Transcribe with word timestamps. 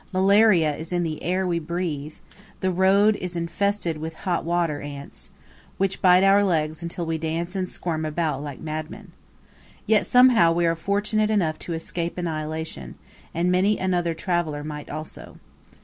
Malaria 0.11 0.75
is 0.75 0.91
in 0.91 1.03
the 1.03 1.21
air 1.21 1.45
we 1.45 1.59
breathe; 1.59 2.15
the 2.59 2.71
road 2.71 3.15
is 3.17 3.35
infested 3.35 3.99
with 3.99 4.15
"hotwater" 4.15 4.81
ants, 4.83 5.29
which 5.77 6.01
bite 6.01 6.23
our 6.23 6.43
legs 6.43 6.81
until 6.81 7.05
we 7.05 7.19
dance 7.19 7.55
and 7.55 7.69
squirm 7.69 8.03
about 8.03 8.41
like 8.41 8.59
madmen. 8.59 9.11
Yet, 9.85 10.07
somehow, 10.07 10.53
we 10.53 10.65
are 10.65 10.75
fortunate 10.75 11.29
enough 11.29 11.59
to 11.59 11.73
escape 11.73 12.17
annihilation, 12.17 12.95
and 13.31 13.51
many 13.51 13.77
another 13.77 14.15
traveller 14.15 14.63
might 14.63 14.89
also. 14.89 15.37